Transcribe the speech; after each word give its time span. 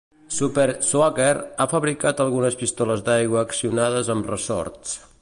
Super 0.35 0.63
Soaker 0.87 1.35
ha 1.65 1.69
fabricat 1.75 2.25
algunes 2.27 2.59
pistoles 2.65 3.07
d'aigua 3.11 3.45
accionades 3.47 4.15
amb 4.17 4.35
ressorts. 4.37 4.99